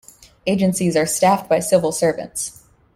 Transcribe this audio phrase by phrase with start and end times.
[0.47, 2.63] Agencies are staffed by civil servants.